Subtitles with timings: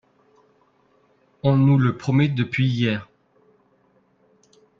[1.43, 3.07] On nous le promet depuis hier